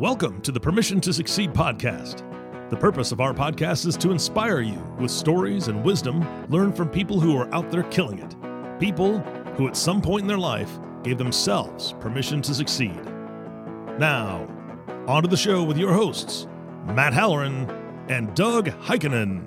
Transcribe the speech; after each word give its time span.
Welcome 0.00 0.40
to 0.40 0.50
the 0.50 0.58
Permission 0.58 0.98
to 1.02 1.12
Succeed 1.12 1.52
podcast. 1.52 2.24
The 2.70 2.76
purpose 2.76 3.12
of 3.12 3.20
our 3.20 3.34
podcast 3.34 3.84
is 3.84 3.98
to 3.98 4.12
inspire 4.12 4.62
you 4.62 4.78
with 4.98 5.10
stories 5.10 5.68
and 5.68 5.84
wisdom 5.84 6.26
learned 6.48 6.74
from 6.74 6.88
people 6.88 7.20
who 7.20 7.36
are 7.36 7.54
out 7.54 7.70
there 7.70 7.82
killing 7.82 8.18
it. 8.18 8.34
People 8.80 9.18
who, 9.58 9.68
at 9.68 9.76
some 9.76 10.00
point 10.00 10.22
in 10.22 10.26
their 10.26 10.38
life, 10.38 10.70
gave 11.02 11.18
themselves 11.18 11.92
permission 12.00 12.40
to 12.40 12.54
succeed. 12.54 12.98
Now, 13.98 14.48
on 15.06 15.22
to 15.22 15.28
the 15.28 15.36
show 15.36 15.62
with 15.62 15.76
your 15.76 15.92
hosts, 15.92 16.46
Matt 16.86 17.12
Halloran 17.12 17.68
and 18.08 18.34
Doug 18.34 18.68
Heikkinen. 18.68 19.46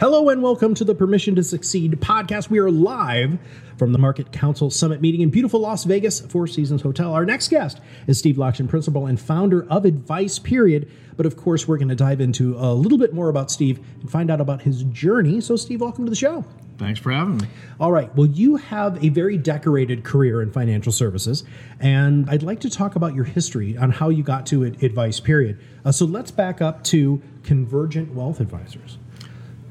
Hello 0.00 0.30
and 0.30 0.42
welcome 0.42 0.72
to 0.76 0.82
the 0.82 0.94
Permission 0.94 1.34
to 1.34 1.44
Succeed 1.44 1.92
podcast. 2.00 2.48
We 2.48 2.58
are 2.58 2.70
live 2.70 3.38
from 3.76 3.92
the 3.92 3.98
MarketCounsel 3.98 4.72
Summit 4.72 5.02
meeting 5.02 5.20
in 5.20 5.28
beautiful 5.28 5.60
Las 5.60 5.84
Vegas, 5.84 6.20
Four 6.20 6.46
Seasons 6.46 6.80
Hotel. 6.80 7.12
Our 7.12 7.26
next 7.26 7.48
guest 7.48 7.82
is 8.06 8.18
Steve 8.18 8.36
Lockshin, 8.36 8.66
principal 8.66 9.04
and 9.04 9.20
founder 9.20 9.66
of 9.68 9.84
Advice 9.84 10.38
Period. 10.38 10.90
But 11.18 11.26
of 11.26 11.36
course, 11.36 11.68
we're 11.68 11.76
going 11.76 11.90
to 11.90 11.94
dive 11.94 12.22
into 12.22 12.56
a 12.56 12.72
little 12.72 12.96
bit 12.96 13.12
more 13.12 13.28
about 13.28 13.50
Steve 13.50 13.78
and 14.00 14.10
find 14.10 14.30
out 14.30 14.40
about 14.40 14.62
his 14.62 14.84
journey. 14.84 15.38
So, 15.42 15.54
Steve, 15.54 15.82
welcome 15.82 16.06
to 16.06 16.10
the 16.10 16.16
show. 16.16 16.46
Thanks 16.78 16.98
for 16.98 17.12
having 17.12 17.36
me. 17.36 17.48
All 17.78 17.92
right. 17.92 18.08
Well, 18.16 18.28
you 18.28 18.56
have 18.56 19.04
a 19.04 19.10
very 19.10 19.36
decorated 19.36 20.02
career 20.02 20.40
in 20.40 20.50
financial 20.50 20.92
services, 20.92 21.44
and 21.78 22.30
I'd 22.30 22.42
like 22.42 22.60
to 22.60 22.70
talk 22.70 22.96
about 22.96 23.14
your 23.14 23.24
history 23.24 23.76
on 23.76 23.90
how 23.90 24.08
you 24.08 24.22
got 24.22 24.46
to 24.46 24.64
Advice 24.64 25.20
Period. 25.20 25.60
Uh, 25.84 25.92
so, 25.92 26.06
let's 26.06 26.30
back 26.30 26.62
up 26.62 26.84
to 26.84 27.20
Convergent 27.42 28.14
Wealth 28.14 28.40
Advisors. 28.40 28.96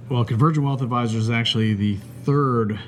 Well, 0.09 0.25
Convergent 0.25 0.65
Wealth 0.65 0.81
Advisors 0.81 1.25
is 1.25 1.29
actually 1.29 1.75
the 1.75 1.97
third 2.23 2.79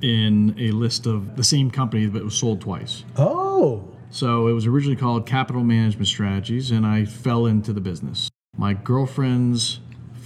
in 0.00 0.54
a 0.58 0.70
list 0.70 1.06
of 1.06 1.34
the 1.36 1.42
same 1.42 1.72
company 1.72 2.06
that 2.06 2.24
was 2.24 2.36
sold 2.36 2.60
twice. 2.60 3.04
Oh. 3.16 3.88
So 4.10 4.46
it 4.46 4.52
was 4.52 4.64
originally 4.64 4.94
called 4.94 5.26
Capital 5.26 5.64
Management 5.64 6.06
Strategies, 6.06 6.70
and 6.70 6.86
I 6.86 7.04
fell 7.04 7.46
into 7.46 7.72
the 7.72 7.80
business. 7.80 8.30
My 8.56 8.74
girlfriend's 8.74 9.80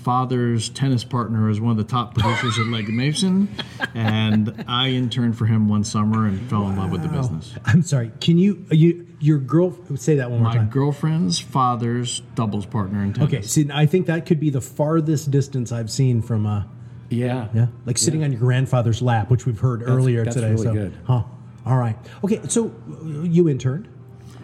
father's 0.06 0.68
tennis 0.68 1.02
partner 1.02 1.50
is 1.50 1.60
one 1.60 1.72
of 1.72 1.76
the 1.76 1.82
top 1.82 2.14
producers 2.14 2.56
at 2.60 2.66
Legg 2.66 2.88
Mason, 2.88 3.48
and 3.92 4.64
I 4.68 4.90
interned 4.90 5.36
for 5.36 5.46
him 5.46 5.68
one 5.68 5.82
summer 5.82 6.28
and 6.28 6.48
fell 6.48 6.68
in 6.68 6.76
love 6.76 6.92
with 6.92 7.02
the 7.02 7.08
business. 7.08 7.52
I'm 7.64 7.82
sorry. 7.82 8.12
Can 8.20 8.38
you 8.38 8.64
you 8.70 9.04
your 9.18 9.38
girl 9.38 9.76
say 9.96 10.14
that 10.14 10.30
one 10.30 10.38
more 10.38 10.50
My 10.50 10.54
time? 10.58 10.66
My 10.66 10.72
girlfriend's 10.72 11.40
father's 11.40 12.20
doubles 12.36 12.66
partner 12.66 13.02
in 13.02 13.14
tennis. 13.14 13.34
Okay. 13.34 13.42
See, 13.42 13.68
I 13.74 13.86
think 13.86 14.06
that 14.06 14.26
could 14.26 14.38
be 14.38 14.48
the 14.48 14.60
farthest 14.60 15.32
distance 15.32 15.72
I've 15.72 15.90
seen 15.90 16.22
from 16.22 16.46
uh 16.46 16.62
Yeah. 17.10 17.48
yeah, 17.52 17.66
like 17.84 17.98
sitting 17.98 18.22
on 18.22 18.30
your 18.30 18.38
grandfather's 18.38 19.02
lap, 19.02 19.28
which 19.28 19.44
we've 19.44 19.58
heard 19.58 19.82
earlier 19.82 20.22
that's 20.22 20.36
today. 20.36 20.52
really 20.52 20.62
so, 20.62 20.72
good. 20.72 20.94
Huh. 21.04 21.24
All 21.66 21.78
right. 21.78 21.96
Okay. 22.22 22.42
So 22.46 22.66
uh, 22.68 23.22
you 23.22 23.48
interned, 23.48 23.88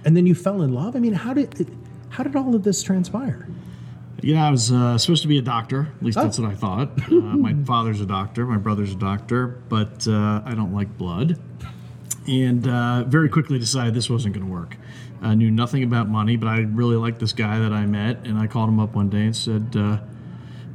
and 0.05 0.17
then 0.17 0.27
you 0.27 0.35
fell 0.35 0.61
in 0.63 0.73
love. 0.75 0.97
I 0.97 0.99
mean, 0.99 1.13
how 1.13 1.33
did 1.35 1.71
how 2.09 2.25
did 2.25 2.35
all 2.35 2.57
of 2.57 2.65
this 2.65 2.83
transpire? 2.83 3.47
You 4.23 4.35
know, 4.37 4.41
I 4.43 4.51
was 4.51 4.71
uh, 4.71 4.97
supposed 4.99 5.23
to 5.23 5.29
be 5.29 5.39
a 5.39 5.43
doctor. 5.43 5.89
At 5.97 6.03
least 6.03 6.17
that's 6.17 6.39
Oh. 6.39 6.43
what 6.43 6.53
I 6.53 6.55
thought. 6.55 6.91
Uh, 7.11 7.15
my 7.37 7.55
father's 7.65 8.01
a 8.01 8.07
doctor. 8.07 8.47
My 8.47 8.57
brother's 8.57 8.93
a 8.93 8.97
doctor, 8.97 9.61
but 9.69 10.07
uh, 10.07 10.43
I 10.45 10.55
don't 10.55 10.73
like 10.73 10.97
blood. 10.97 11.41
And 12.29 12.67
uh, 12.69 13.03
very 13.05 13.29
quickly 13.29 13.59
decided 13.59 13.95
this 13.95 14.09
wasn't 14.09 14.35
going 14.35 14.47
to 14.47 14.53
work. 14.53 14.77
I 15.21 15.35
knew 15.35 15.51
nothing 15.51 15.83
about 15.83 16.09
money, 16.09 16.37
but 16.37 16.47
I 16.49 16.59
really 16.61 16.95
liked 16.97 17.19
this 17.19 17.33
guy 17.33 17.59
that 17.59 17.73
I 17.73 17.85
met, 17.87 18.25
and 18.27 18.39
I 18.39 18.47
called 18.47 18.69
him 18.69 18.79
up 18.79 18.95
one 18.95 19.09
day 19.11 19.23
and 19.23 19.35
said, 19.37 19.75
uh, 19.77 19.99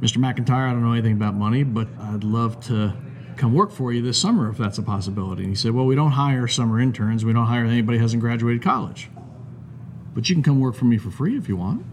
"Mr. 0.00 0.18
McIntyre, 0.18 0.68
I 0.68 0.72
don't 0.72 0.82
know 0.82 0.92
anything 0.92 1.12
about 1.14 1.34
money, 1.34 1.62
but 1.64 1.88
I'd 2.00 2.24
love 2.24 2.60
to." 2.66 2.94
Come 3.36 3.54
work 3.54 3.70
for 3.70 3.92
you 3.92 4.02
this 4.02 4.18
summer 4.18 4.50
if 4.50 4.58
that's 4.58 4.78
a 4.78 4.82
possibility. 4.82 5.44
And 5.44 5.50
he 5.52 5.54
said, 5.54 5.70
Well, 5.70 5.86
we 5.86 5.94
don't 5.94 6.10
hire 6.10 6.48
summer 6.48 6.80
interns. 6.80 7.24
We 7.24 7.32
don't 7.32 7.46
hire 7.46 7.64
anybody 7.64 7.98
who 7.98 8.02
hasn't 8.02 8.20
graduated 8.20 8.62
college. 8.62 9.08
But 10.12 10.28
you 10.28 10.34
can 10.34 10.42
come 10.42 10.58
work 10.58 10.74
for 10.74 10.86
me 10.86 10.98
for 10.98 11.12
free 11.12 11.38
if 11.38 11.48
you 11.48 11.56
want. 11.56 11.84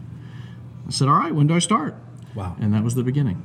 I 0.87 0.91
said, 0.91 1.07
All 1.07 1.15
right, 1.15 1.33
when 1.33 1.47
do 1.47 1.55
I 1.55 1.59
start? 1.59 1.95
Wow. 2.35 2.55
And 2.59 2.73
that 2.73 2.83
was 2.83 2.95
the 2.95 3.03
beginning. 3.03 3.41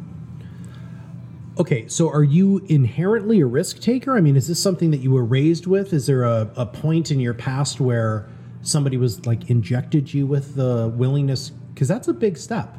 Okay. 1.58 1.86
So 1.88 2.10
are 2.10 2.24
you 2.24 2.64
inherently 2.68 3.40
a 3.40 3.46
risk 3.46 3.80
taker? 3.80 4.16
I 4.16 4.20
mean, 4.20 4.36
is 4.36 4.48
this 4.48 4.62
something 4.62 4.90
that 4.90 4.98
you 4.98 5.10
were 5.10 5.24
raised 5.24 5.66
with? 5.66 5.92
Is 5.92 6.06
there 6.06 6.24
a, 6.24 6.50
a 6.56 6.66
point 6.66 7.10
in 7.10 7.20
your 7.20 7.34
past 7.34 7.80
where 7.80 8.28
somebody 8.62 8.96
was 8.96 9.26
like 9.26 9.50
injected 9.50 10.12
you 10.12 10.26
with 10.26 10.54
the 10.54 10.92
willingness? 10.96 11.50
Because 11.50 11.88
that's 11.88 12.08
a 12.08 12.14
big 12.14 12.36
step. 12.36 12.78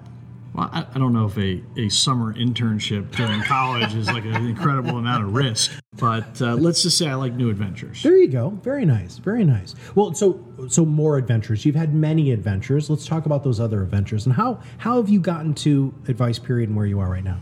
Well, 0.54 0.70
I, 0.72 0.86
I 0.94 1.00
don't 1.00 1.14
know 1.14 1.26
if 1.26 1.38
a, 1.38 1.64
a 1.80 1.90
summer 1.90 2.34
internship 2.34 3.12
during 3.16 3.42
college 3.44 3.96
is 3.96 4.08
like 4.08 4.26
an 4.26 4.48
incredible 4.48 4.98
amount 4.98 5.24
of 5.24 5.34
risk, 5.34 5.72
but 5.98 6.42
uh, 6.42 6.56
let's 6.56 6.84
just 6.84 6.98
say 6.98 7.08
I 7.08 7.16
like 7.16 7.34
new 7.34 7.50
adventures. 7.50 8.04
There 8.04 8.18
you 8.18 8.28
go. 8.28 8.50
Very 8.50 8.86
nice. 8.86 9.18
Very 9.18 9.46
nice. 9.46 9.76
Well, 9.96 10.14
so 10.14 10.44
so 10.70 10.86
more 10.86 11.18
adventures. 11.18 11.66
You've 11.66 11.76
had 11.76 11.94
many 11.94 12.32
adventures. 12.32 12.90
Let's 12.90 13.06
talk 13.06 13.26
about 13.26 13.44
those 13.44 13.60
other 13.60 13.82
adventures 13.82 14.26
and 14.26 14.36
how 14.36 14.60
how 14.78 14.98
have 14.98 15.10
you 15.10 15.20
gotten 15.20 15.54
to 15.56 15.94
advice 16.08 16.38
period 16.38 16.70
and 16.70 16.78
where 16.78 16.86
you 16.86 17.00
are 17.00 17.10
right 17.10 17.24
now? 17.24 17.40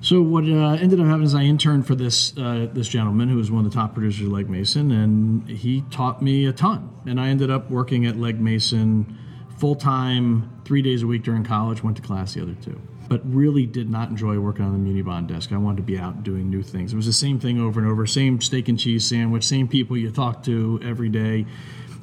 So 0.00 0.22
what 0.22 0.44
uh, 0.44 0.76
ended 0.80 1.00
up 1.00 1.06
happening 1.06 1.26
is 1.26 1.34
I 1.34 1.42
interned 1.42 1.86
for 1.86 1.94
this 1.94 2.36
uh, 2.36 2.68
this 2.72 2.88
gentleman 2.88 3.28
who 3.28 3.36
was 3.36 3.50
one 3.50 3.64
of 3.64 3.72
the 3.72 3.76
top 3.76 3.94
producers 3.94 4.26
of 4.26 4.32
Legg 4.32 4.48
Mason, 4.48 4.92
and 4.92 5.48
he 5.48 5.82
taught 5.90 6.22
me 6.22 6.46
a 6.46 6.52
ton. 6.52 6.90
And 7.06 7.20
I 7.20 7.28
ended 7.28 7.50
up 7.50 7.70
working 7.70 8.06
at 8.06 8.16
Legg 8.16 8.40
Mason 8.40 9.18
full 9.58 9.74
time, 9.74 10.57
three 10.68 10.82
days 10.82 11.02
a 11.02 11.06
week 11.06 11.22
during 11.22 11.42
college. 11.42 11.82
Went 11.82 11.96
to 11.96 12.02
class 12.02 12.34
the 12.34 12.42
other 12.42 12.54
two, 12.60 12.78
but 13.08 13.22
really 13.24 13.64
did 13.64 13.88
not 13.88 14.10
enjoy 14.10 14.38
working 14.38 14.66
on 14.66 14.72
the 14.72 14.78
muni 14.78 15.00
bond 15.00 15.26
desk. 15.26 15.50
I 15.50 15.56
wanted 15.56 15.78
to 15.78 15.82
be 15.82 15.98
out 15.98 16.22
doing 16.22 16.50
new 16.50 16.62
things. 16.62 16.92
It 16.92 16.96
was 16.96 17.06
the 17.06 17.12
same 17.14 17.40
thing 17.40 17.58
over 17.58 17.80
and 17.80 17.88
over, 17.88 18.06
same 18.06 18.38
steak 18.42 18.68
and 18.68 18.78
cheese 18.78 19.06
sandwich, 19.06 19.44
same 19.44 19.66
people 19.66 19.96
you 19.96 20.10
talk 20.10 20.42
to 20.42 20.78
every 20.84 21.08
day. 21.08 21.46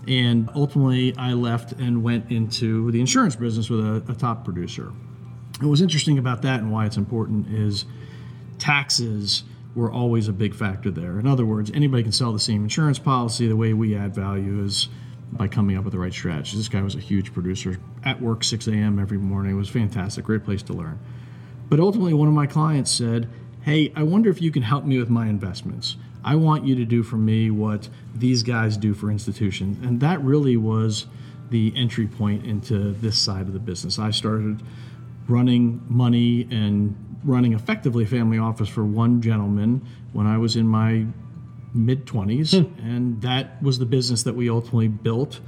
And 0.07 0.49
ultimately, 0.55 1.15
I 1.15 1.33
left 1.33 1.73
and 1.73 2.03
went 2.03 2.31
into 2.31 2.91
the 2.91 2.99
insurance 2.99 3.35
business 3.35 3.69
with 3.69 3.81
a, 3.81 4.03
a 4.11 4.15
top 4.15 4.43
producer. 4.43 4.91
And 5.59 5.69
what's 5.69 5.81
interesting 5.81 6.17
about 6.17 6.41
that 6.41 6.59
and 6.59 6.71
why 6.71 6.87
it's 6.87 6.97
important 6.97 7.47
is 7.53 7.85
taxes 8.57 9.43
were 9.75 9.91
always 9.91 10.27
a 10.27 10.33
big 10.33 10.55
factor 10.55 10.89
there. 10.89 11.19
In 11.19 11.27
other 11.27 11.45
words, 11.45 11.69
anybody 11.71 12.01
can 12.01 12.11
sell 12.11 12.33
the 12.33 12.39
same 12.39 12.63
insurance 12.63 12.97
policy. 12.97 13.47
The 13.47 13.55
way 13.55 13.73
we 13.73 13.95
add 13.95 14.15
value 14.15 14.63
is 14.63 14.89
by 15.37 15.47
coming 15.47 15.77
up 15.77 15.83
with 15.83 15.93
the 15.93 15.99
right 15.99 16.13
strategy. 16.13 16.57
This 16.57 16.67
guy 16.67 16.81
was 16.81 16.95
a 16.95 16.99
huge 16.99 17.33
producer 17.33 17.79
at 18.03 18.21
work 18.21 18.43
6 18.43 18.67
a.m. 18.67 18.99
every 18.99 19.17
morning. 19.17 19.51
It 19.51 19.55
was 19.55 19.69
fantastic, 19.69 20.25
great 20.25 20.43
place 20.43 20.63
to 20.63 20.73
learn. 20.73 20.99
But 21.69 21.79
ultimately, 21.79 22.13
one 22.13 22.27
of 22.27 22.33
my 22.33 22.47
clients 22.47 22.91
said, 22.91 23.29
Hey, 23.61 23.91
I 23.95 24.03
wonder 24.03 24.29
if 24.29 24.41
you 24.41 24.51
can 24.51 24.61
help 24.61 24.85
me 24.85 24.99
with 24.99 25.09
my 25.09 25.27
investments. 25.27 25.97
I 26.23 26.35
want 26.35 26.65
you 26.65 26.75
to 26.75 26.85
do 26.85 27.03
for 27.03 27.17
me 27.17 27.49
what 27.49 27.89
these 28.13 28.43
guys 28.43 28.77
do 28.77 28.93
for 28.93 29.09
institutions. 29.09 29.83
And 29.85 29.99
that 30.01 30.21
really 30.21 30.57
was 30.57 31.07
the 31.49 31.73
entry 31.75 32.07
point 32.07 32.45
into 32.45 32.93
this 32.93 33.17
side 33.17 33.47
of 33.47 33.53
the 33.53 33.59
business. 33.59 33.99
I 33.99 34.11
started 34.11 34.61
running 35.27 35.83
money 35.87 36.47
and 36.51 36.95
running 37.23 37.53
effectively 37.53 38.03
a 38.03 38.07
family 38.07 38.37
office 38.37 38.69
for 38.69 38.83
one 38.83 39.21
gentleman 39.21 39.87
when 40.13 40.27
I 40.27 40.37
was 40.37 40.55
in 40.55 40.67
my 40.67 41.05
mid 41.75 42.05
20s. 42.05 42.53
And 42.83 43.21
that 43.21 43.61
was 43.61 43.79
the 43.79 43.85
business 43.85 44.23
that 44.23 44.35
we 44.35 44.49
ultimately 44.49 44.87
built. 44.87 45.39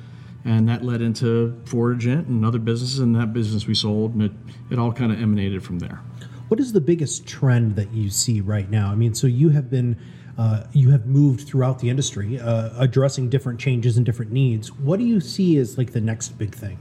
And 0.45 0.69
that 0.69 0.83
led 0.83 1.01
into 1.01 1.61
Convergent 1.65 2.27
and 2.27 2.45
other 2.45 2.59
businesses, 2.59 2.99
and 2.99 3.15
that 3.15 3.33
business 3.33 3.67
we 3.67 3.73
sold, 3.73 4.13
and 4.13 4.23
it, 4.23 4.31
it 4.69 4.79
all 4.79 4.93
kind 4.93 5.11
of 5.11 5.21
emanated 5.21 5.63
from 5.63 5.79
there. 5.79 6.01
What 6.47 6.61
is 6.61 6.71
the 6.71 6.79
biggest 6.79 7.27
trend 7.27 7.75
that 7.75 7.91
you 7.91 8.09
see 8.09 8.39
right 8.39 8.69
now? 8.69 8.89
I 8.89 8.95
mean, 8.95 9.13
so 9.13 9.27
you 9.27 9.49
have 9.49 9.69
been 9.69 9.97
uh, 10.37 10.63
you 10.71 10.91
have 10.91 11.07
moved 11.07 11.47
throughout 11.47 11.79
the 11.79 11.89
industry, 11.89 12.39
uh, 12.39 12.69
addressing 12.77 13.29
different 13.29 13.59
changes 13.59 13.97
and 13.97 14.05
different 14.05 14.31
needs. 14.31 14.71
What 14.71 14.99
do 14.99 15.05
you 15.05 15.19
see 15.19 15.57
as 15.57 15.77
like 15.77 15.93
the 15.93 16.01
next 16.01 16.29
big 16.37 16.53
thing? 16.53 16.77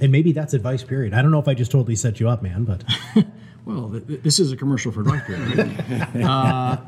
And 0.00 0.12
maybe 0.12 0.32
that's 0.32 0.54
advice 0.54 0.84
period. 0.84 1.14
I 1.14 1.22
don't 1.22 1.30
know 1.30 1.38
if 1.38 1.48
I 1.48 1.54
just 1.54 1.70
totally 1.70 1.96
set 1.96 2.20
you 2.20 2.28
up, 2.28 2.42
man, 2.42 2.64
but 2.64 2.84
Well, 3.68 3.90
th- 3.90 4.06
th- 4.06 4.22
this 4.22 4.40
is 4.40 4.50
a 4.50 4.56
commercial 4.56 4.90
for 4.90 5.04
Period, 5.04 5.58
right? 5.58 6.16
uh, 6.24 6.78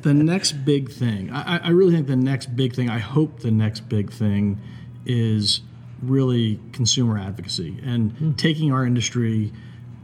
the 0.00 0.14
next 0.14 0.52
big 0.64 0.90
thing, 0.90 1.30
I, 1.30 1.56
I- 1.56 1.60
I 1.64 1.68
really 1.68 1.92
think 1.92 2.06
the 2.06 2.16
next 2.16 2.56
big 2.56 2.74
thing, 2.74 2.88
I 2.88 2.98
hope 2.98 3.40
the 3.40 3.50
next 3.50 3.90
big 3.90 4.10
thing 4.10 4.58
is 5.04 5.60
really 6.02 6.58
consumer 6.72 7.18
advocacy 7.18 7.78
and 7.84 8.38
taking 8.38 8.72
our 8.72 8.86
industry 8.86 9.52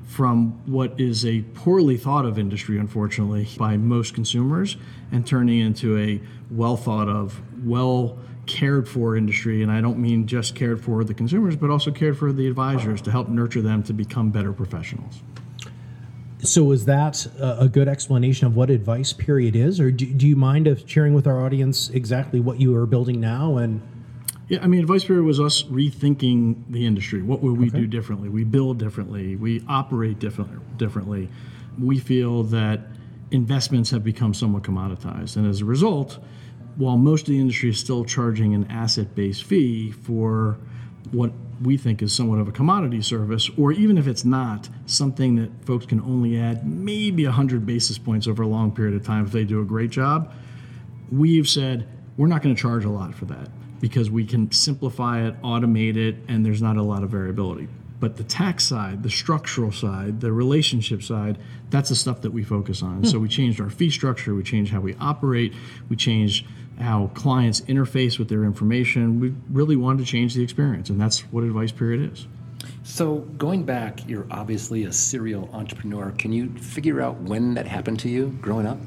from 0.05 0.53
what 0.71 1.01
is 1.01 1.25
a 1.25 1.41
poorly 1.55 1.97
thought 1.97 2.27
of 2.27 2.39
industry, 2.39 2.79
unfortunately, 2.79 3.49
by 3.57 3.79
most 3.79 4.13
consumers, 4.15 4.77
and 5.11 5.27
turning 5.27 5.59
into 5.61 5.97
a 5.99 6.21
well 6.51 6.77
thought 6.77 7.09
of, 7.09 7.41
well 7.67 8.19
cared 8.45 8.87
for 8.87 9.17
industry. 9.17 9.63
And 9.63 9.73
I 9.73 9.81
don't 9.81 9.99
mean 9.99 10.27
just 10.27 10.55
cared 10.55 10.85
for 10.85 11.03
the 11.03 11.15
consumers, 11.15 11.57
but 11.57 11.71
also 11.71 11.91
cared 11.91 12.19
for 12.19 12.31
the 12.31 12.47
advisors 12.47 13.01
to 13.03 13.11
help 13.11 13.29
nurture 13.29 13.63
them 13.63 13.83
to 13.85 13.95
become 13.95 14.31
better 14.31 14.53
professionals. 14.53 15.23
So 16.43 16.71
is 16.73 16.85
that 16.85 17.27
a 17.41 17.69
good 17.69 17.89
explanation 17.89 18.47
of 18.47 18.55
what 18.55 18.71
advice 18.71 19.13
period 19.13 19.57
is, 19.57 19.81
or 19.81 19.91
do, 19.91 20.07
do 20.07 20.27
you 20.27 20.37
mind 20.37 20.67
of 20.67 20.83
sharing 20.89 21.15
with 21.15 21.27
our 21.27 21.45
audience 21.45 21.89
exactly 21.91 22.41
what 22.41 22.61
you 22.61 22.77
are 22.77 22.87
building 22.87 23.21
now 23.21 23.57
and 23.57 23.81
Yeah, 24.49 24.63
I 24.63 24.67
mean, 24.69 24.81
Advice 24.81 25.05
Period 25.05 25.25
was 25.25 25.41
us 25.41 25.65
rethinking 25.65 26.71
the 26.71 26.87
industry. 26.87 27.23
What 27.23 27.43
would 27.43 27.59
we 27.59 27.69
do 27.69 27.87
differently? 27.87 28.29
We 28.29 28.45
build 28.45 28.79
differently. 28.79 29.35
We 29.35 29.65
operate 29.67 30.19
different, 30.21 30.79
differently. 30.79 31.29
We 31.79 31.99
feel 31.99 32.45
that 32.45 32.81
investments 33.33 33.91
have 33.91 34.05
become 34.05 34.35
somewhat 34.35 34.63
commoditized. 34.63 35.37
And 35.37 35.49
as 35.49 35.63
a 35.63 35.65
result, 35.65 36.19
while 36.77 36.97
most 36.97 37.23
of 37.23 37.29
the 37.29 37.41
industry 37.41 37.71
is 37.71 37.79
still 37.81 38.05
charging 38.05 38.55
an 38.55 38.67
asset 38.71 39.17
based 39.17 39.43
fee 39.43 39.91
for 39.91 40.59
what 41.11 41.33
we 41.63 41.77
think 41.77 42.03
is 42.03 42.13
somewhat 42.13 42.39
of 42.39 42.49
a 42.49 42.53
commodity 42.53 43.03
service, 43.03 43.51
or 43.57 43.73
even 43.73 43.99
if 43.99 44.07
it's 44.07 44.25
not, 44.25 44.69
something 44.87 45.37
that 45.37 45.51
folks 45.65 45.87
can 45.87 46.01
only 46.01 46.39
add 46.39 46.67
maybe 46.67 47.25
100 47.25 47.65
basis 47.65 47.99
points 47.99 48.27
over 48.27 48.43
a 48.43 48.47
long 48.47 48.73
period 48.73 48.95
of 48.95 49.05
time 49.05 49.25
if 49.25 49.33
they 49.33 49.45
do 49.45 49.61
a 49.61 49.65
great 49.65 49.91
job, 49.91 50.33
we've 51.11 51.49
said 51.49 51.89
we're 52.17 52.27
not 52.27 52.43
going 52.43 52.55
to 52.55 52.61
charge 52.61 52.85
a 52.85 52.91
lot 52.91 53.15
for 53.15 53.27
that 53.27 53.49
because 53.81 54.11
we 54.11 54.25
can 54.25 54.51
simplify 54.51 55.27
it, 55.27 55.41
automate 55.43 55.97
it, 55.97 56.17
and 56.29 56.45
there's 56.45 56.63
not 56.63 56.77
a 56.77 56.83
lot 56.83 57.03
of 57.03 57.11
variability. 57.11 57.69
But 57.99 58.17
the 58.17 58.25
tax 58.25 58.65
side, 58.65 59.03
the 59.03 59.11
structural 59.11 59.73
side, 59.73 60.21
the 60.21 60.33
relationship 60.33 61.03
side, 61.03 61.39
that's 61.71 61.89
the 61.89 61.97
stuff 61.97 62.21
that 62.23 62.31
we 62.31 62.43
focus 62.43 62.83
on. 62.83 62.99
Hmm. 62.99 63.05
So 63.05 63.19
we 63.19 63.29
changed 63.29 63.61
our 63.61 63.71
fee 63.71 63.91
structure, 63.91 64.35
we 64.35 64.43
changed 64.43 64.73
how 64.73 64.81
we 64.81 64.95
operate, 65.01 65.55
we 65.89 65.97
changed 65.97 66.47
how 66.81 67.11
clients 67.15 67.61
interface 67.63 68.19
with 68.19 68.29
their 68.29 68.45
information. 68.45 69.21
We 69.21 69.35
really 69.51 69.77
wanted 69.77 70.05
to 70.05 70.05
change 70.05 70.35
the 70.35 70.43
experience, 70.43 70.91
and 70.91 71.01
that's 71.01 71.21
what 71.33 71.45
Advice 71.45 71.73
Period 71.73 72.13
is. 72.13 72.27
So, 72.83 73.17
going 73.39 73.65
back, 73.65 74.09
you're 74.09 74.27
obviously 74.31 74.85
a 74.85 74.93
serial 74.93 75.51
entrepreneur. 75.53 76.13
Can 76.19 76.33
you 76.33 76.51
figure 76.59 77.01
out 77.01 77.21
when 77.21 77.55
that 77.55 77.67
happened 77.67 78.01
to 78.01 78.09
you 78.09 78.37
growing 78.41 78.67
up? 78.67 78.79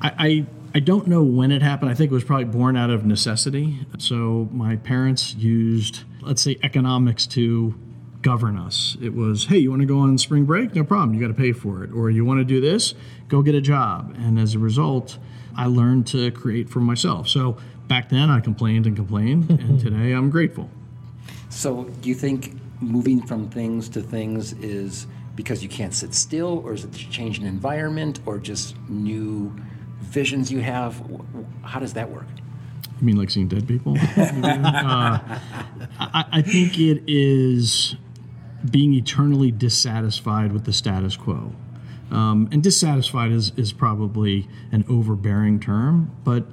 I, 0.00 0.12
I, 0.18 0.46
I 0.76 0.80
don't 0.80 1.06
know 1.06 1.22
when 1.22 1.52
it 1.52 1.62
happened. 1.62 1.90
I 1.90 1.94
think 1.94 2.10
it 2.10 2.14
was 2.14 2.24
probably 2.24 2.46
born 2.46 2.76
out 2.76 2.90
of 2.90 3.04
necessity. 3.04 3.86
So, 3.98 4.48
my 4.52 4.76
parents 4.76 5.34
used, 5.34 6.04
let's 6.20 6.42
say, 6.42 6.56
economics 6.62 7.26
to 7.28 7.74
govern 8.24 8.58
us. 8.58 8.96
It 9.00 9.14
was, 9.14 9.46
hey, 9.46 9.58
you 9.58 9.70
want 9.70 9.82
to 9.82 9.86
go 9.86 10.00
on 10.00 10.18
spring 10.18 10.44
break? 10.46 10.74
No 10.74 10.82
problem. 10.82 11.14
You 11.14 11.20
got 11.20 11.28
to 11.28 11.40
pay 11.40 11.52
for 11.52 11.84
it. 11.84 11.92
Or 11.92 12.10
you 12.10 12.24
want 12.24 12.40
to 12.40 12.44
do 12.44 12.60
this? 12.60 12.94
Go 13.28 13.42
get 13.42 13.54
a 13.54 13.60
job. 13.60 14.16
And 14.18 14.38
as 14.38 14.54
a 14.54 14.58
result, 14.58 15.18
I 15.54 15.66
learned 15.66 16.06
to 16.08 16.32
create 16.32 16.68
for 16.68 16.80
myself. 16.80 17.28
So 17.28 17.58
back 17.86 18.08
then 18.08 18.30
I 18.30 18.40
complained 18.40 18.86
and 18.86 18.96
complained, 18.96 19.50
and 19.60 19.78
today 19.78 20.12
I'm 20.12 20.30
grateful. 20.30 20.68
So, 21.50 21.84
do 21.84 22.08
you 22.08 22.16
think 22.16 22.54
moving 22.80 23.24
from 23.24 23.48
things 23.48 23.88
to 23.90 24.00
things 24.00 24.54
is 24.54 25.06
because 25.36 25.62
you 25.62 25.68
can't 25.68 25.94
sit 25.94 26.12
still, 26.12 26.62
or 26.64 26.72
is 26.72 26.84
it 26.84 26.92
to 26.92 27.10
change 27.10 27.38
an 27.38 27.46
environment, 27.46 28.18
or 28.26 28.38
just 28.38 28.76
new 28.88 29.54
visions 30.00 30.50
you 30.50 30.60
have? 30.60 31.00
How 31.62 31.78
does 31.78 31.92
that 31.92 32.10
work? 32.10 32.26
You 33.00 33.06
mean 33.06 33.16
like 33.16 33.30
seeing 33.30 33.46
dead 33.46 33.68
people? 33.68 33.96
uh, 34.16 35.18
I, 36.00 36.24
I 36.32 36.42
think 36.42 36.78
it 36.80 37.04
is 37.06 37.94
being 38.70 38.94
eternally 38.94 39.50
dissatisfied 39.50 40.52
with 40.52 40.64
the 40.64 40.72
status 40.72 41.16
quo. 41.16 41.52
Um, 42.10 42.48
and 42.52 42.62
dissatisfied 42.62 43.32
is, 43.32 43.52
is 43.56 43.72
probably 43.72 44.48
an 44.72 44.84
overbearing 44.88 45.58
term, 45.58 46.14
but 46.22 46.46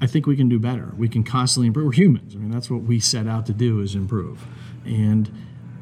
I 0.00 0.06
think 0.06 0.26
we 0.26 0.36
can 0.36 0.48
do 0.48 0.58
better. 0.58 0.92
We 0.96 1.08
can 1.08 1.24
constantly 1.24 1.68
improve. 1.68 1.86
We're 1.86 1.92
humans. 1.92 2.34
I 2.34 2.38
mean, 2.38 2.50
that's 2.50 2.70
what 2.70 2.82
we 2.82 3.00
set 3.00 3.26
out 3.26 3.46
to 3.46 3.52
do 3.52 3.80
is 3.80 3.94
improve. 3.94 4.44
And 4.84 5.30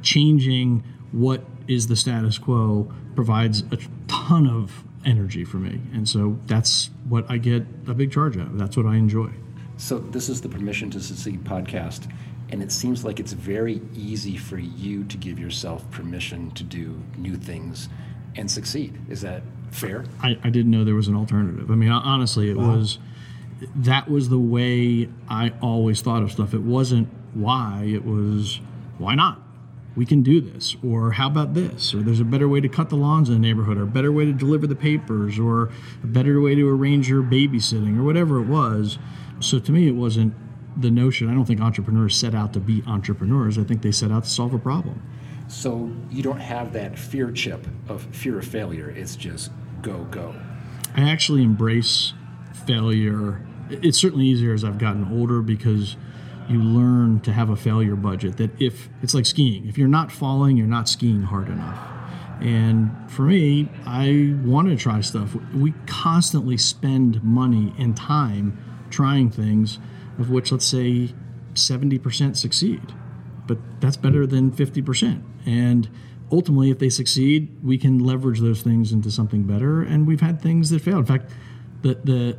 changing 0.03 0.85
what 1.13 1.45
is 1.69 1.87
the 1.87 1.97
status 1.97 2.39
quo 2.39 2.93
provides 3.15 3.63
a 3.71 3.79
ton 4.09 4.47
of 4.49 4.85
energy 5.05 5.45
for 5.45 5.59
me. 5.59 5.81
And 5.93 6.09
so 6.09 6.39
that's 6.47 6.91
what 7.09 7.31
I 7.31 7.39
get 7.39 7.65
a 7.87 7.95
big 7.95 8.13
charge 8.13 8.37
out 8.37 8.47
of. 8.47 8.59
That's 8.59 8.77
what 8.77 8.87
I 8.87 8.97
enjoy. 8.97 9.31
So, 9.77 9.99
this 9.99 10.29
is 10.29 10.41
the 10.41 10.49
Permission 10.49 10.91
to 10.91 11.01
Succeed 11.01 11.43
podcast, 11.43 12.09
and 12.53 12.63
it 12.63 12.71
seems 12.71 13.03
like 13.03 13.19
it's 13.19 13.33
very 13.33 13.81
easy 13.95 14.37
for 14.37 14.59
you 14.59 15.05
to 15.05 15.17
give 15.17 15.39
yourself 15.39 15.91
permission 15.91 16.51
to 16.51 16.63
do 16.63 17.03
new 17.17 17.35
things 17.35 17.89
and 18.37 18.49
succeed. 18.51 19.01
Is 19.09 19.23
that 19.23 19.43
fair? 19.71 20.05
I, 20.23 20.39
I 20.45 20.51
didn't 20.51 20.71
know 20.71 20.85
there 20.85 20.95
was 20.95 21.09
an 21.09 21.17
alternative. 21.17 21.71
I 21.71 21.75
mean, 21.75 21.91
honestly, 21.91 22.51
it 22.51 22.59
wow. 22.59 22.77
was 22.77 22.99
that 23.77 24.11
was 24.11 24.29
the 24.29 24.39
way 24.39 25.09
I 25.29 25.55
always 25.63 26.03
thought 26.03 26.23
of 26.23 26.31
stuff. 26.31 26.53
It 26.53 26.63
wasn't 26.63 27.09
why, 27.33 27.85
it 27.87 28.05
was 28.05 28.61
why 28.99 29.15
not? 29.15 29.41
We 29.97 30.05
can 30.05 30.23
do 30.23 30.41
this, 30.41 30.77
or 30.83 31.13
how 31.13 31.27
about 31.29 31.55
this? 31.55 31.95
Or 31.95 32.03
there's 32.03 32.21
a 32.21 32.25
better 32.25 32.49
way 32.49 32.61
to 32.61 32.69
cut 32.69 32.89
the 32.89 32.97
lawns 32.97 33.29
in 33.29 33.35
the 33.35 33.41
neighborhood, 33.41 33.79
or 33.79 33.83
a 33.83 33.87
better 33.87 34.11
way 34.13 34.25
to 34.25 34.33
deliver 34.33 34.67
the 34.67 34.75
papers, 34.75 35.39
or 35.39 35.71
a 36.03 36.07
better 36.07 36.41
way 36.41 36.55
to 36.55 36.69
arrange 36.69 37.09
your 37.09 37.23
babysitting, 37.23 37.99
or 37.99 38.03
whatever 38.03 38.39
it 38.39 38.47
was. 38.47 38.99
So 39.41 39.59
to 39.59 39.73
me, 39.73 39.89
it 39.89 39.95
wasn't 39.95 40.35
the 40.77 40.91
notion. 40.91 41.29
I 41.29 41.35
don't 41.35 41.45
think 41.45 41.61
entrepreneurs 41.61 42.17
set 42.17 42.35
out 42.35 42.53
to 42.55 42.61
be 42.61 42.83
entrepreneurs. 42.87 43.59
I 43.59 43.65
think 43.65 43.83
they 43.83 43.93
set 43.93 44.11
out 44.11 44.25
to 44.25 44.31
solve 44.31 44.55
a 44.55 44.59
problem. 44.59 45.03
So 45.49 45.91
you 46.11 46.23
don't 46.23 46.41
have 46.41 46.73
that 46.73 46.99
fear 46.99 47.31
chip 47.31 47.67
of 47.89 48.03
fear 48.15 48.39
of 48.39 48.47
failure. 48.47 48.91
It's 48.91 49.17
just 49.17 49.51
go, 49.83 50.05
go. 50.05 50.35
I 50.97 51.11
actually 51.11 51.43
embrace 51.43 52.15
failure. 52.67 53.45
It's 53.71 53.99
certainly 53.99 54.27
easier 54.27 54.53
as 54.55 54.65
I've 54.65 54.79
gotten 54.79 55.13
older 55.13 55.43
because 55.43 55.97
you 56.49 56.63
learn 56.63 57.21
to 57.21 57.33
have 57.33 57.51
a 57.51 57.57
failure 57.57 57.97
budget 57.97 58.37
that 58.37 58.51
if 58.61 58.89
it's 59.03 59.15
like 59.15 59.27
skiing, 59.27 59.67
if 59.69 59.79
you're 59.79 59.89
not 59.89 60.11
falling, 60.11 60.57
you're 60.57 60.67
not 60.67 60.89
skiing 60.89 61.23
hard 61.23 61.49
enough. 61.49 61.79
And 62.41 62.91
for 63.09 63.23
me, 63.23 63.69
I 63.87 64.35
want 64.45 64.69
to 64.69 64.77
try 64.77 65.01
stuff. 65.01 65.37
We 65.55 65.75
constantly 65.87 66.57
spend 66.57 67.23
money 67.23 67.73
and 67.79 67.97
time 67.97 68.59
trying 68.91 69.31
things, 69.31 69.79
of 70.23 70.31
which 70.31 70.53
let's 70.53 70.65
say 70.65 71.13
70% 71.55 72.37
succeed. 72.37 72.95
But 73.47 73.59
that's 73.81 73.97
better 73.97 74.27
than 74.27 74.53
50%. 74.53 75.23
And 75.45 75.91
ultimately, 76.31 76.71
if 76.71 76.79
they 76.79 76.89
succeed, 76.89 77.59
we 77.63 77.77
can 77.77 77.99
leverage 77.99 78.41
those 78.41 78.63
things 78.63 78.93
into 78.93 79.11
something 79.11 79.43
better. 79.43 79.83
And 79.83 80.07
we've 80.07 80.21
had 80.21 80.41
things 80.41 80.71
that 80.71 80.81
failed. 80.81 81.01
In 81.01 81.07
fact, 81.07 81.31
the 81.83 81.95
the 82.05 82.39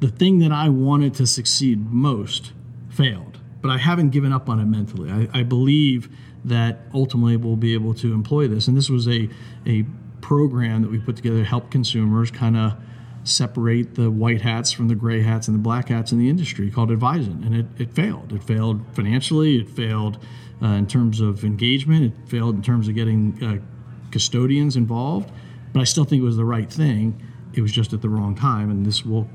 the 0.00 0.08
thing 0.08 0.40
that 0.40 0.50
I 0.50 0.68
wanted 0.68 1.14
to 1.14 1.26
succeed 1.28 1.88
most 1.92 2.52
failed, 2.90 3.38
but 3.60 3.70
I 3.70 3.78
haven't 3.78 4.10
given 4.10 4.32
up 4.32 4.48
on 4.48 4.58
it 4.58 4.64
mentally. 4.64 5.10
I, 5.10 5.28
I 5.40 5.42
believe 5.44 6.08
that 6.44 6.80
ultimately 6.92 7.36
we'll 7.36 7.54
be 7.54 7.72
able 7.74 7.94
to 7.94 8.12
employ 8.12 8.48
this. 8.48 8.66
And 8.66 8.76
this 8.76 8.90
was 8.90 9.06
a 9.08 9.28
a 9.64 9.84
program 10.20 10.82
that 10.82 10.90
we 10.90 10.98
put 10.98 11.16
together 11.16 11.38
to 11.38 11.44
help 11.44 11.70
consumers 11.70 12.30
kind 12.30 12.56
of 12.56 12.74
separate 13.24 13.94
the 13.94 14.10
white 14.10 14.40
hats 14.40 14.72
from 14.72 14.88
the 14.88 14.94
gray 14.94 15.22
hats 15.22 15.48
and 15.48 15.54
the 15.54 15.62
black 15.62 15.88
hats 15.88 16.12
in 16.12 16.18
the 16.18 16.28
industry 16.28 16.70
called 16.70 16.90
Advisant. 16.90 17.44
And 17.44 17.54
it, 17.54 17.66
it 17.78 17.92
failed. 17.92 18.32
It 18.32 18.42
failed 18.42 18.80
financially, 18.94 19.60
it 19.60 19.68
failed 19.68 20.18
uh, 20.62 20.66
in 20.68 20.86
terms 20.86 21.20
of 21.20 21.44
engagement, 21.44 22.12
it 22.12 22.28
failed 22.28 22.54
in 22.54 22.62
terms 22.62 22.88
of 22.88 22.94
getting 22.94 23.42
uh, 23.42 24.10
custodians 24.10 24.76
involved. 24.76 25.30
But 25.72 25.80
I 25.80 25.84
still 25.84 26.04
think 26.04 26.20
it 26.22 26.24
was 26.24 26.36
the 26.36 26.44
right 26.44 26.70
thing. 26.70 27.20
It 27.54 27.60
was 27.60 27.72
just 27.72 27.92
at 27.92 28.02
the 28.02 28.08
wrong 28.08 28.34
time. 28.34 28.70
And 28.70 28.84
this 28.84 29.04
will 29.04 29.28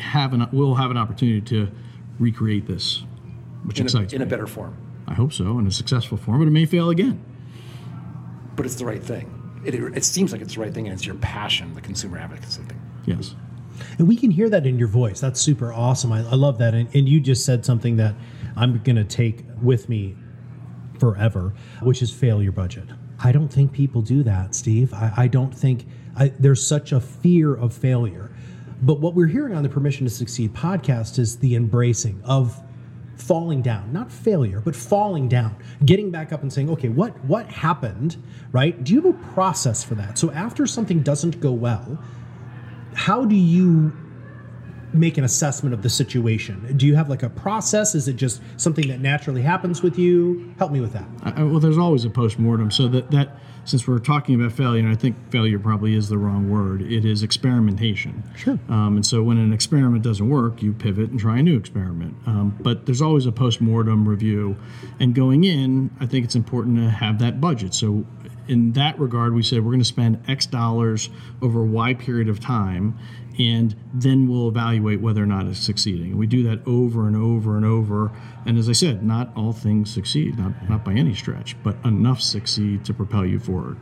have 0.00 0.32
an, 0.32 0.46
we'll 0.52 0.74
have 0.74 0.90
an 0.90 0.96
opportunity 0.96 1.40
to 1.42 1.70
recreate 2.18 2.66
this, 2.66 3.04
which 3.64 3.80
in 3.80 3.86
excites 3.86 4.12
a, 4.12 4.16
in 4.16 4.20
me. 4.20 4.26
a 4.26 4.28
better 4.28 4.46
form. 4.46 4.76
I 5.06 5.14
hope 5.14 5.32
so, 5.32 5.58
in 5.58 5.66
a 5.66 5.70
successful 5.70 6.18
form, 6.18 6.40
but 6.40 6.48
it 6.48 6.50
may 6.50 6.66
fail 6.66 6.90
again. 6.90 7.24
But 8.56 8.66
it's 8.66 8.74
the 8.74 8.84
right 8.84 9.02
thing. 9.02 9.34
It, 9.64 9.74
it 9.74 10.04
seems 10.04 10.32
like 10.32 10.42
it's 10.42 10.54
the 10.54 10.60
right 10.60 10.72
thing, 10.72 10.86
and 10.86 10.94
it's 10.94 11.06
your 11.06 11.14
passion, 11.16 11.74
the 11.74 11.80
consumer 11.80 12.18
advocacy 12.18 12.62
thing. 12.62 12.80
Yes. 13.08 13.34
And 13.98 14.08
we 14.08 14.16
can 14.16 14.30
hear 14.30 14.48
that 14.50 14.66
in 14.66 14.78
your 14.78 14.88
voice. 14.88 15.20
That's 15.20 15.40
super 15.40 15.72
awesome. 15.72 16.12
I, 16.12 16.18
I 16.20 16.34
love 16.34 16.58
that. 16.58 16.74
And, 16.74 16.92
and 16.94 17.08
you 17.08 17.20
just 17.20 17.44
said 17.44 17.64
something 17.64 17.96
that 17.96 18.14
I'm 18.56 18.78
going 18.82 18.96
to 18.96 19.04
take 19.04 19.44
with 19.62 19.88
me 19.88 20.16
forever, 20.98 21.54
which 21.82 22.02
is 22.02 22.10
failure 22.10 22.52
budget. 22.52 22.88
I 23.22 23.32
don't 23.32 23.48
think 23.48 23.72
people 23.72 24.02
do 24.02 24.22
that, 24.24 24.54
Steve. 24.54 24.92
I, 24.92 25.12
I 25.16 25.26
don't 25.28 25.54
think 25.54 25.86
I, 26.16 26.28
there's 26.38 26.64
such 26.64 26.92
a 26.92 27.00
fear 27.00 27.54
of 27.54 27.72
failure. 27.72 28.30
But 28.82 29.00
what 29.00 29.14
we're 29.14 29.26
hearing 29.26 29.54
on 29.54 29.62
the 29.62 29.68
Permission 29.68 30.06
to 30.06 30.10
Succeed 30.10 30.52
podcast 30.54 31.18
is 31.18 31.38
the 31.38 31.56
embracing 31.56 32.20
of 32.24 32.60
falling 33.16 33.62
down, 33.62 33.92
not 33.92 34.12
failure, 34.12 34.60
but 34.60 34.76
falling 34.76 35.28
down, 35.28 35.56
getting 35.84 36.10
back 36.10 36.32
up 36.32 36.42
and 36.42 36.52
saying, 36.52 36.70
okay, 36.70 36.88
what 36.88 37.12
what 37.24 37.46
happened, 37.46 38.16
right? 38.52 38.82
Do 38.84 38.94
you 38.94 39.00
have 39.00 39.14
a 39.14 39.32
process 39.32 39.82
for 39.82 39.96
that? 39.96 40.16
So 40.18 40.30
after 40.30 40.66
something 40.66 41.02
doesn't 41.02 41.40
go 41.40 41.50
well, 41.50 41.98
how 42.98 43.24
do 43.24 43.36
you 43.36 43.92
make 44.92 45.18
an 45.18 45.24
assessment 45.24 45.72
of 45.72 45.82
the 45.82 45.88
situation? 45.88 46.76
Do 46.76 46.84
you 46.84 46.96
have 46.96 47.08
like 47.08 47.22
a 47.22 47.30
process? 47.30 47.94
Is 47.94 48.08
it 48.08 48.16
just 48.16 48.42
something 48.56 48.88
that 48.88 49.00
naturally 49.00 49.40
happens 49.40 49.82
with 49.82 49.96
you? 49.98 50.52
Help 50.58 50.72
me 50.72 50.80
with 50.80 50.94
that. 50.94 51.04
I, 51.22 51.44
well, 51.44 51.60
there's 51.60 51.78
always 51.78 52.04
a 52.04 52.10
post 52.10 52.40
mortem. 52.40 52.72
So 52.72 52.88
that 52.88 53.10
that 53.12 53.38
since 53.64 53.86
we're 53.86 54.00
talking 54.00 54.34
about 54.34 54.50
failure, 54.50 54.80
and 54.80 54.90
I 54.90 54.96
think 54.96 55.14
failure 55.30 55.60
probably 55.60 55.94
is 55.94 56.08
the 56.08 56.18
wrong 56.18 56.50
word. 56.50 56.82
It 56.82 57.04
is 57.04 57.22
experimentation. 57.22 58.24
Sure. 58.34 58.58
Um, 58.68 58.96
and 58.96 59.06
so 59.06 59.22
when 59.22 59.38
an 59.38 59.52
experiment 59.52 60.02
doesn't 60.02 60.28
work, 60.28 60.60
you 60.60 60.72
pivot 60.72 61.10
and 61.10 61.20
try 61.20 61.38
a 61.38 61.42
new 61.42 61.56
experiment. 61.56 62.16
Um, 62.26 62.56
but 62.60 62.86
there's 62.86 63.02
always 63.02 63.26
a 63.26 63.32
post 63.32 63.60
mortem 63.60 64.08
review, 64.08 64.56
and 64.98 65.14
going 65.14 65.44
in, 65.44 65.90
I 66.00 66.06
think 66.06 66.24
it's 66.24 66.34
important 66.34 66.78
to 66.78 66.90
have 66.90 67.20
that 67.20 67.40
budget. 67.40 67.74
So 67.74 68.04
in 68.48 68.72
that 68.72 68.98
regard, 68.98 69.34
we 69.34 69.42
said 69.42 69.58
we're 69.64 69.70
going 69.72 69.78
to 69.80 69.84
spend 69.84 70.22
X 70.28 70.46
dollars 70.46 71.10
over 71.42 71.60
a 71.62 71.66
Y 71.66 71.94
period 71.94 72.28
of 72.28 72.40
time, 72.40 72.98
and 73.38 73.74
then 73.94 74.28
we'll 74.28 74.48
evaluate 74.48 75.00
whether 75.00 75.22
or 75.22 75.26
not 75.26 75.46
it's 75.46 75.58
succeeding. 75.60 76.10
And 76.10 76.18
We 76.18 76.26
do 76.26 76.42
that 76.44 76.66
over 76.66 77.06
and 77.06 77.16
over 77.16 77.56
and 77.56 77.64
over. 77.64 78.10
And 78.46 78.58
as 78.58 78.68
I 78.68 78.72
said, 78.72 79.02
not 79.04 79.30
all 79.36 79.52
things 79.52 79.92
succeed, 79.92 80.38
not, 80.38 80.68
not 80.68 80.84
by 80.84 80.94
any 80.94 81.14
stretch, 81.14 81.56
but 81.62 81.76
enough 81.84 82.20
succeed 82.20 82.84
to 82.86 82.94
propel 82.94 83.24
you 83.26 83.38
forward. 83.38 83.76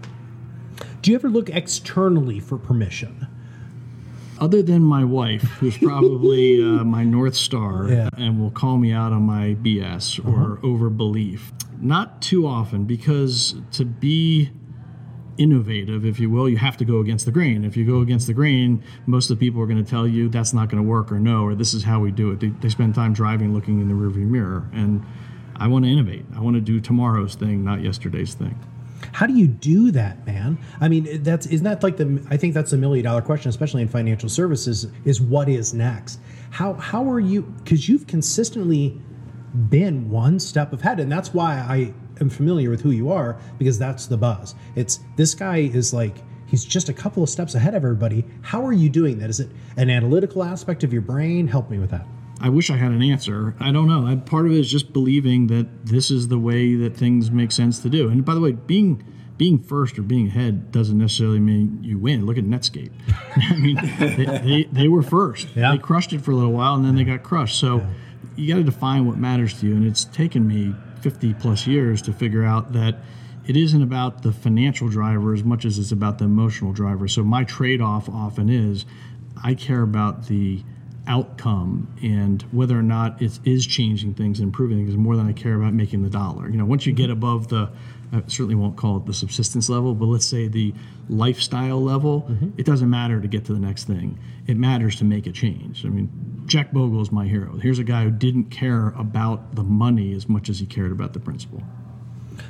Do 1.00 1.10
you 1.10 1.16
ever 1.16 1.30
look 1.30 1.48
externally 1.48 2.38
for 2.40 2.58
permission? 2.58 3.26
Other 4.38 4.60
than 4.62 4.82
my 4.82 5.02
wife, 5.04 5.40
who's 5.60 5.78
probably 5.78 6.62
uh, 6.62 6.84
my 6.84 7.04
North 7.04 7.34
Star 7.34 7.88
Yeah. 7.88 8.10
and 8.18 8.38
will 8.38 8.50
call 8.50 8.76
me 8.76 8.92
out 8.92 9.12
on 9.12 9.22
my 9.22 9.54
BS 9.62 10.18
or 10.26 10.58
overbelief. 10.58 11.40
Not 11.80 12.22
too 12.22 12.46
often, 12.46 12.84
because 12.84 13.54
to 13.72 13.84
be 13.84 14.50
innovative, 15.38 16.04
if 16.04 16.18
you 16.18 16.30
will, 16.30 16.48
you 16.48 16.56
have 16.56 16.76
to 16.78 16.84
go 16.84 17.00
against 17.00 17.26
the 17.26 17.32
grain. 17.32 17.64
If 17.64 17.76
you 17.76 17.84
go 17.84 18.00
against 18.00 18.26
the 18.26 18.32
grain, 18.32 18.82
most 19.06 19.30
of 19.30 19.38
the 19.38 19.46
people 19.46 19.60
are 19.60 19.66
going 19.66 19.82
to 19.82 19.88
tell 19.88 20.06
you 20.06 20.28
that's 20.28 20.52
not 20.52 20.68
going 20.68 20.82
to 20.82 20.88
work 20.88 21.12
or 21.12 21.18
no, 21.18 21.42
or 21.42 21.54
this 21.54 21.74
is 21.74 21.84
how 21.84 22.00
we 22.00 22.10
do 22.10 22.30
it. 22.30 22.40
They, 22.40 22.48
they 22.48 22.68
spend 22.68 22.94
time 22.94 23.12
driving, 23.12 23.52
looking 23.52 23.80
in 23.80 23.88
the 23.88 23.94
rearview 23.94 24.26
mirror. 24.26 24.68
And 24.72 25.04
I 25.56 25.68
want 25.68 25.84
to 25.84 25.90
innovate. 25.90 26.24
I 26.34 26.40
want 26.40 26.54
to 26.54 26.60
do 26.60 26.80
tomorrow's 26.80 27.34
thing, 27.34 27.64
not 27.64 27.82
yesterday's 27.82 28.34
thing. 28.34 28.58
How 29.12 29.26
do 29.26 29.34
you 29.34 29.46
do 29.46 29.90
that, 29.92 30.26
man? 30.26 30.58
I 30.80 30.88
mean, 30.88 31.22
that's 31.22 31.46
isn't 31.46 31.64
that 31.64 31.82
like 31.82 31.96
the? 31.96 32.26
I 32.30 32.36
think 32.36 32.54
that's 32.54 32.72
a 32.72 32.76
million 32.76 33.04
dollar 33.04 33.22
question, 33.22 33.50
especially 33.50 33.82
in 33.82 33.88
financial 33.88 34.28
services. 34.28 34.88
Is 35.04 35.20
what 35.20 35.48
is 35.48 35.74
next? 35.74 36.18
How 36.50 36.74
how 36.74 37.08
are 37.10 37.20
you? 37.20 37.42
Because 37.42 37.88
you've 37.88 38.06
consistently 38.06 39.00
been 39.56 40.10
one 40.10 40.38
step 40.38 40.72
ahead, 40.72 41.00
and 41.00 41.10
that's 41.10 41.32
why 41.32 41.54
I 41.54 41.94
am 42.20 42.30
familiar 42.30 42.70
with 42.70 42.82
who 42.82 42.90
you 42.90 43.10
are 43.10 43.38
because 43.58 43.78
that's 43.78 44.06
the 44.06 44.16
buzz. 44.16 44.54
It's 44.74 45.00
this 45.16 45.34
guy 45.34 45.58
is 45.58 45.92
like 45.92 46.16
he's 46.46 46.64
just 46.64 46.88
a 46.88 46.92
couple 46.92 47.22
of 47.22 47.28
steps 47.28 47.54
ahead 47.54 47.74
of 47.74 47.84
everybody. 47.84 48.24
How 48.42 48.64
are 48.66 48.72
you 48.72 48.88
doing 48.88 49.18
that? 49.18 49.30
Is 49.30 49.40
it 49.40 49.50
an 49.76 49.90
analytical 49.90 50.42
aspect 50.42 50.84
of 50.84 50.92
your 50.92 51.02
brain? 51.02 51.48
Help 51.48 51.70
me 51.70 51.78
with 51.78 51.90
that. 51.90 52.06
I 52.40 52.50
wish 52.50 52.70
I 52.70 52.76
had 52.76 52.92
an 52.92 53.02
answer. 53.02 53.54
I 53.58 53.72
don't 53.72 53.88
know. 53.88 54.06
I, 54.06 54.16
part 54.16 54.44
of 54.46 54.52
it 54.52 54.58
is 54.58 54.70
just 54.70 54.92
believing 54.92 55.46
that 55.46 55.86
this 55.86 56.10
is 56.10 56.28
the 56.28 56.38
way 56.38 56.74
that 56.74 56.96
things 56.96 57.30
make 57.30 57.50
sense 57.50 57.78
to 57.80 57.88
do. 57.88 58.10
And 58.10 58.24
by 58.24 58.34
the 58.34 58.40
way, 58.40 58.52
being 58.52 59.02
being 59.38 59.58
first 59.58 59.98
or 59.98 60.02
being 60.02 60.28
ahead 60.28 60.72
doesn't 60.72 60.96
necessarily 60.96 61.40
mean 61.40 61.78
you 61.82 61.98
win. 61.98 62.24
Look 62.24 62.38
at 62.38 62.44
Netscape. 62.44 62.90
I 63.36 63.56
mean, 63.56 63.76
they, 63.98 64.24
they, 64.24 64.64
they 64.72 64.88
were 64.88 65.02
first. 65.02 65.48
Yeah. 65.54 65.72
They 65.72 65.78
crushed 65.78 66.14
it 66.14 66.22
for 66.22 66.30
a 66.30 66.34
little 66.34 66.52
while 66.52 66.74
and 66.74 66.84
then 66.84 66.94
they 66.94 67.04
got 67.04 67.22
crushed. 67.22 67.58
So 67.58 67.86
you 68.36 68.48
got 68.52 68.58
to 68.58 68.64
define 68.64 69.06
what 69.06 69.16
matters 69.16 69.58
to 69.60 69.66
you. 69.66 69.74
And 69.74 69.86
it's 69.86 70.04
taken 70.04 70.46
me 70.46 70.74
50 71.00 71.34
plus 71.34 71.66
years 71.66 72.02
to 72.02 72.12
figure 72.12 72.44
out 72.44 72.72
that 72.72 72.96
it 73.46 73.56
isn't 73.56 73.82
about 73.82 74.22
the 74.22 74.32
financial 74.32 74.88
driver 74.88 75.32
as 75.32 75.44
much 75.44 75.64
as 75.64 75.78
it's 75.78 75.92
about 75.92 76.18
the 76.18 76.24
emotional 76.24 76.72
driver. 76.72 77.08
So 77.08 77.22
my 77.22 77.44
trade 77.44 77.80
off 77.80 78.08
often 78.08 78.48
is 78.48 78.84
I 79.42 79.54
care 79.54 79.82
about 79.82 80.26
the 80.26 80.62
outcome 81.06 81.94
and 82.02 82.42
whether 82.50 82.76
or 82.76 82.82
not 82.82 83.22
it 83.22 83.38
is 83.44 83.66
changing 83.66 84.14
things 84.14 84.40
and 84.40 84.48
improving 84.48 84.78
things 84.78 84.96
more 84.96 85.16
than 85.16 85.28
I 85.28 85.32
care 85.32 85.54
about 85.54 85.72
making 85.72 86.02
the 86.02 86.10
dollar. 86.10 86.48
You 86.48 86.56
know, 86.56 86.64
once 86.64 86.86
you 86.86 86.92
get 86.92 87.04
mm-hmm. 87.04 87.12
above 87.12 87.48
the, 87.48 87.70
I 88.12 88.22
certainly 88.26 88.56
won't 88.56 88.76
call 88.76 88.96
it 88.96 89.06
the 89.06 89.14
subsistence 89.14 89.68
level, 89.68 89.94
but 89.94 90.06
let's 90.06 90.26
say 90.26 90.48
the 90.48 90.74
lifestyle 91.08 91.80
level, 91.80 92.22
mm-hmm. 92.22 92.50
it 92.58 92.66
doesn't 92.66 92.90
matter 92.90 93.20
to 93.20 93.28
get 93.28 93.44
to 93.44 93.52
the 93.52 93.60
next 93.60 93.84
thing. 93.84 94.18
It 94.48 94.56
matters 94.56 94.96
to 94.96 95.04
make 95.04 95.28
a 95.28 95.32
change. 95.32 95.86
I 95.86 95.88
mean, 95.88 96.10
Jack 96.46 96.72
Bogle 96.72 97.02
is 97.02 97.10
my 97.10 97.26
hero. 97.26 97.58
Here's 97.58 97.78
a 97.78 97.84
guy 97.84 98.04
who 98.04 98.10
didn't 98.10 98.50
care 98.50 98.88
about 98.96 99.54
the 99.56 99.64
money 99.64 100.12
as 100.14 100.28
much 100.28 100.48
as 100.48 100.60
he 100.60 100.66
cared 100.66 100.92
about 100.92 101.12
the 101.12 101.20
principle. 101.20 101.62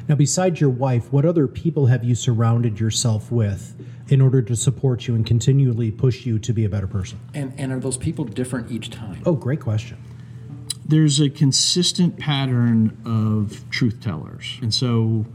Now, 0.09 0.15
besides 0.17 0.61
your 0.61 0.71
wife, 0.71 1.13
what 1.13 1.25
other 1.25 1.47
people 1.49 1.87
have 1.87 2.05
you 2.05 2.15
surrounded 2.15 2.79
yourself 2.79 3.33
with 3.33 3.75
in 4.09 4.21
order 4.21 4.43
to 4.43 4.55
support 4.55 5.07
you 5.09 5.15
and 5.15 5.25
continually 5.25 5.91
push 5.91 6.27
you 6.27 6.39
to 6.41 6.53
be 6.53 6.65
a 6.65 6.69
better 6.69 6.87
person? 6.87 7.19
And, 7.35 7.53
and 7.59 7.73
are 7.73 7.81
those 7.81 7.97
people 7.97 8.25
different 8.25 8.71
each 8.71 8.91
time? 8.91 9.23
Oh, 9.25 9.35
great 9.35 9.61
question. 9.61 9.99
there's 10.85 11.21
a 11.21 11.29
consistent 11.29 12.19
pattern 12.19 12.97
of 13.05 13.69
truth 13.71 14.01
tellers. 14.01 14.59
And 14.63 14.73
so 14.73 15.27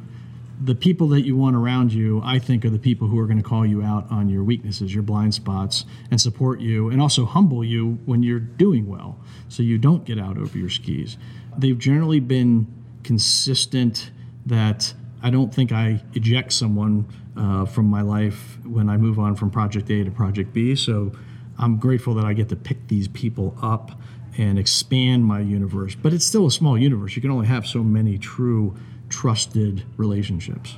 the 0.64 0.76
people 0.76 1.08
that 1.10 1.22
you 1.22 1.36
want 1.36 1.56
around 1.56 1.92
you, 1.92 2.22
I 2.24 2.38
think, 2.38 2.64
are 2.66 2.70
the 2.70 2.80
people 2.80 3.08
who 3.08 3.18
are 3.20 3.26
going 3.26 3.42
to 3.42 3.44
call 3.44 3.66
you 3.66 3.82
out 3.82 4.10
on 4.12 4.30
your 4.30 4.44
weaknesses, 4.44 4.94
your 4.94 5.04
blind 5.04 5.34
spots, 5.34 5.86
and 6.12 6.22
support 6.22 6.60
you 6.60 6.90
and 6.90 7.02
also 7.02 7.26
humble 7.26 7.64
you 7.64 7.98
when 8.06 8.22
you're 8.22 8.40
doing 8.40 8.88
well 8.88 9.18
so 9.50 9.64
you 9.64 9.78
don't 9.78 10.06
get 10.06 10.20
out 10.20 10.38
over 10.38 10.58
your 10.58 10.70
skis. 10.70 11.18
They've 11.58 11.78
generally 11.78 12.20
been 12.20 12.68
consistent 13.04 14.12
that 14.46 14.94
I 15.24 15.32
don't 15.32 15.54
think 15.54 15.72
I 15.72 16.04
eject 16.14 16.54
someone 16.54 17.08
uh, 17.36 17.66
from 17.66 17.86
my 17.86 18.02
life 18.02 18.58
when 18.64 18.90
I 18.90 18.98
move 18.98 19.20
on 19.20 19.36
from 19.36 19.50
project 19.50 19.90
A 19.90 20.04
to 20.04 20.12
project 20.12 20.54
B. 20.54 20.76
So 20.76 21.12
I'm 21.58 21.78
grateful 21.78 22.14
that 22.16 22.26
I 22.26 22.34
get 22.34 22.50
to 22.50 22.56
pick 22.56 22.88
these 22.88 23.08
people 23.08 23.58
up 23.62 23.92
and 24.38 24.58
expand 24.58 25.26
my 25.26 25.40
universe. 25.40 25.96
But 25.96 26.14
it's 26.14 26.26
still 26.26 26.46
a 26.46 26.52
small 26.52 26.78
universe. 26.78 27.16
You 27.16 27.22
can 27.22 27.32
only 27.32 27.48
have 27.48 27.68
so 27.68 27.84
many 27.84 28.18
true, 28.18 28.76
trusted 29.12 29.84
relationships. 29.98 30.76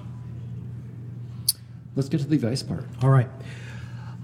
Let's 1.95 2.09
get 2.09 2.19
to 2.21 2.27
the 2.27 2.35
advice 2.35 2.63
part. 2.63 2.85
All 3.01 3.09
right. 3.09 3.29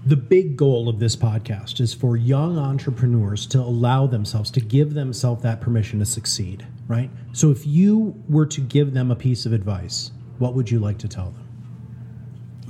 The 0.04 0.16
big 0.16 0.56
goal 0.56 0.88
of 0.88 0.98
this 0.98 1.14
podcast 1.14 1.80
is 1.80 1.94
for 1.94 2.16
young 2.16 2.58
entrepreneurs 2.58 3.46
to 3.48 3.58
allow 3.58 4.06
themselves, 4.06 4.50
to 4.52 4.60
give 4.60 4.94
themselves 4.94 5.42
that 5.42 5.60
permission 5.60 5.98
to 6.00 6.06
succeed, 6.06 6.66
right? 6.88 7.10
So 7.32 7.50
if 7.50 7.66
you 7.66 8.20
were 8.28 8.46
to 8.46 8.60
give 8.60 8.92
them 8.92 9.10
a 9.10 9.16
piece 9.16 9.46
of 9.46 9.52
advice, 9.52 10.10
what 10.38 10.54
would 10.54 10.70
you 10.70 10.80
like 10.80 10.98
to 10.98 11.08
tell 11.08 11.26
them? 11.30 11.46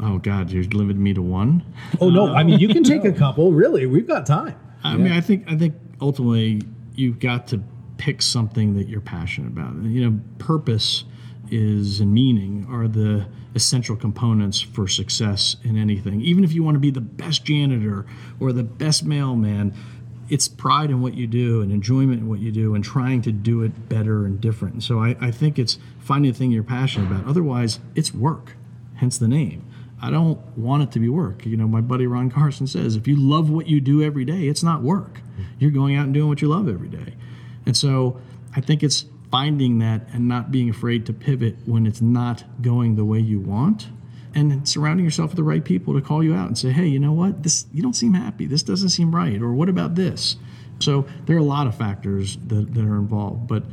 Oh 0.02 0.18
God, 0.18 0.50
you're 0.50 0.64
limiting 0.64 1.02
me 1.02 1.14
to 1.14 1.23
one. 1.23 1.62
Oh, 2.00 2.11
no. 2.11 2.35
I 2.35 2.42
mean, 2.42 2.59
you 2.59 2.68
can 2.68 2.82
take 2.85 3.04
a 3.04 3.12
couple. 3.12 3.52
Really, 3.52 3.87
we've 3.87 4.09
got 4.09 4.26
time. 4.26 4.59
I 4.82 4.97
mean, 4.97 5.12
I 5.12 5.20
think 5.20 5.44
I 5.47 5.56
think 5.56 5.75
ultimately 6.00 6.62
you've 6.94 7.20
got 7.20 7.49
to 7.49 7.62
pick 7.99 8.23
something 8.23 8.75
that 8.76 8.88
you're 8.88 9.02
passionate 9.02 9.49
about. 9.49 9.75
You 9.82 10.11
know, 10.11 10.20
purpose 10.38 11.04
is 11.50 12.00
and 12.00 12.12
meaning 12.12 12.66
are 12.71 12.88
the 12.88 13.26
essential 13.54 13.97
components 13.97 14.61
for 14.61 14.87
success 14.87 15.57
in 15.64 15.76
anything. 15.76 16.21
Even 16.21 16.45
if 16.45 16.52
you 16.52 16.62
want 16.62 16.76
to 16.76 16.80
be 16.80 16.90
the 16.90 17.00
best 17.00 17.45
janitor 17.45 18.07
or 18.38 18.52
the 18.52 18.62
best 18.62 19.04
mailman, 19.04 19.75
it's 20.28 20.47
pride 20.47 20.90
in 20.90 21.02
what 21.02 21.14
you 21.14 21.26
do 21.26 21.61
and 21.61 21.73
enjoyment 21.73 22.21
in 22.21 22.28
what 22.28 22.38
you 22.38 22.52
do 22.52 22.75
and 22.75 22.85
trying 22.85 23.21
to 23.23 23.33
do 23.33 23.62
it 23.62 23.88
better 23.88 24.25
and 24.25 24.40
different. 24.40 24.75
And 24.75 24.83
so 24.83 25.00
I, 25.00 25.16
I 25.21 25.30
think 25.33 25.59
it's 25.59 25.78
finding 25.99 26.30
the 26.30 26.38
thing 26.38 26.52
you're 26.52 26.62
passionate 26.62 27.11
about. 27.11 27.26
Otherwise, 27.26 27.80
it's 27.97 28.14
work, 28.14 28.57
hence 28.95 29.19
the 29.19 29.26
name. 29.26 29.66
I 30.00 30.11
don't 30.11 30.38
want 30.57 30.85
it 30.85 30.92
to 30.92 31.00
be 31.00 31.09
work. 31.09 31.45
You 31.45 31.57
know, 31.57 31.66
my 31.66 31.80
buddy 31.80 32.07
Ron 32.07 32.30
Carson 32.30 32.66
says, 32.66 32.97
if 32.97 33.07
you 33.09 33.16
love 33.16 33.50
what 33.50 33.66
you 33.66 33.80
do 33.80 34.02
every 34.02 34.25
day, 34.25 34.47
it's 34.47 34.62
not 34.62 34.83
work. 34.83 35.21
You're 35.59 35.73
going 35.73 35.97
out 35.97 36.04
and 36.04 36.14
doing 36.14 36.28
what 36.28 36.40
you 36.40 36.49
love 36.49 36.69
every 36.69 36.88
day. 36.88 37.14
And 37.66 37.76
so 37.76 38.21
I 38.57 38.61
think 38.61 38.83
it's 38.83 39.04
finding 39.30 39.78
that 39.78 40.02
and 40.12 40.26
not 40.26 40.50
being 40.50 40.68
afraid 40.68 41.06
to 41.06 41.12
pivot 41.12 41.56
when 41.66 41.87
it's 41.87 42.00
not 42.00 42.44
going 42.62 42.96
the 42.96 43.04
way 43.04 43.18
you 43.18 43.40
want 43.40 43.88
and 44.34 44.68
surrounding 44.68 45.04
yourself 45.04 45.30
with 45.30 45.37
the 45.37 45.44
right 45.44 45.64
people 45.64 45.94
to 45.94 46.00
call 46.00 46.22
you 46.22 46.34
out 46.34 46.46
and 46.46 46.56
say, 46.56 46.70
hey, 46.70 46.87
you 46.87 46.99
know 46.99 47.12
what? 47.12 47.42
This 47.42 47.66
you 47.72 47.82
don't 47.82 47.94
seem 47.94 48.14
happy. 48.14 48.46
This 48.46 48.62
doesn't 48.62 48.90
seem 48.90 49.14
right. 49.14 49.40
Or 49.40 49.52
what 49.52 49.68
about 49.68 49.94
this? 49.94 50.37
So 50.78 51.06
there 51.26 51.37
are 51.37 51.40
a 51.40 51.44
lot 51.44 51.66
of 51.66 51.76
factors 51.76 52.37
that, 52.46 52.75
that 52.75 52.84
are 52.84 52.96
involved. 52.96 53.49
But 53.49 53.64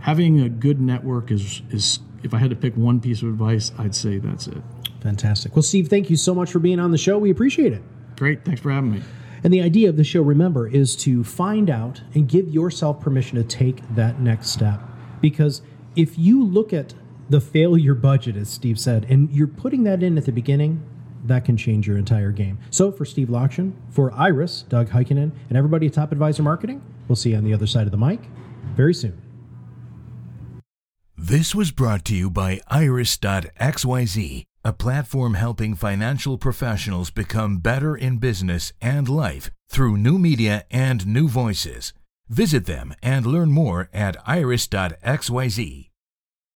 having 0.00 0.40
a 0.40 0.48
good 0.48 0.80
network 0.80 1.30
is 1.30 1.62
is 1.70 2.00
if 2.22 2.34
I 2.34 2.38
had 2.38 2.50
to 2.50 2.56
pick 2.56 2.76
one 2.76 3.00
piece 3.00 3.22
of 3.22 3.28
advice, 3.28 3.72
I'd 3.78 3.94
say 3.94 4.18
that's 4.18 4.46
it. 4.46 4.62
Fantastic. 5.00 5.56
Well, 5.56 5.62
Steve, 5.62 5.88
thank 5.88 6.10
you 6.10 6.16
so 6.16 6.34
much 6.34 6.52
for 6.52 6.60
being 6.60 6.78
on 6.78 6.92
the 6.92 6.98
show. 6.98 7.18
We 7.18 7.30
appreciate 7.30 7.72
it. 7.72 7.82
Great. 8.16 8.44
Thanks 8.44 8.60
for 8.60 8.70
having 8.70 8.92
me. 8.92 9.02
And 9.42 9.52
the 9.52 9.60
idea 9.60 9.88
of 9.88 9.96
the 9.96 10.04
show, 10.04 10.22
remember, 10.22 10.68
is 10.68 10.94
to 10.96 11.24
find 11.24 11.68
out 11.68 12.00
and 12.14 12.28
give 12.28 12.48
yourself 12.48 13.00
permission 13.00 13.38
to 13.38 13.44
take 13.44 13.82
that 13.96 14.20
next 14.20 14.50
step. 14.50 14.80
Because 15.22 15.62
if 15.96 16.18
you 16.18 16.44
look 16.44 16.74
at 16.74 16.92
the 17.30 17.40
failure 17.40 17.94
budget, 17.94 18.36
as 18.36 18.50
Steve 18.50 18.78
said, 18.78 19.06
and 19.08 19.30
you're 19.30 19.46
putting 19.46 19.84
that 19.84 20.02
in 20.02 20.18
at 20.18 20.26
the 20.26 20.32
beginning, 20.32 20.82
that 21.24 21.44
can 21.44 21.56
change 21.56 21.86
your 21.86 21.96
entire 21.96 22.32
game. 22.32 22.58
So 22.70 22.92
for 22.92 23.04
Steve 23.04 23.28
Lockshin, 23.28 23.72
for 23.90 24.12
Iris, 24.12 24.62
Doug 24.68 24.90
Heikkinen, 24.90 25.30
and 25.48 25.56
everybody 25.56 25.86
at 25.86 25.94
Top 25.94 26.12
Advisor 26.12 26.42
Marketing, 26.42 26.82
we'll 27.08 27.16
see 27.16 27.30
you 27.30 27.36
on 27.36 27.44
the 27.44 27.54
other 27.54 27.66
side 27.66 27.86
of 27.86 27.92
the 27.92 27.96
mic 27.96 28.20
very 28.74 28.92
soon. 28.92 29.20
This 31.16 31.54
was 31.54 31.70
brought 31.70 32.04
to 32.06 32.16
you 32.16 32.30
by 32.30 32.60
Iris.xyz, 32.68 34.44
a 34.64 34.72
platform 34.72 35.34
helping 35.34 35.74
financial 35.76 36.36
professionals 36.36 37.10
become 37.10 37.58
better 37.58 37.94
in 37.96 38.18
business 38.18 38.72
and 38.80 39.08
life 39.08 39.50
through 39.70 39.96
new 39.96 40.18
media 40.18 40.64
and 40.70 41.06
new 41.06 41.28
voices. 41.28 41.92
Visit 42.32 42.64
them 42.64 42.94
and 43.02 43.26
learn 43.26 43.52
more 43.52 43.90
at 43.92 44.16
iris.xyz. 44.26 45.91